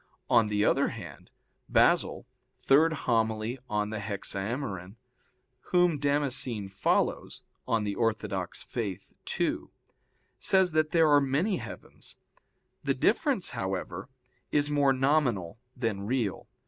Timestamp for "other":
0.65-0.87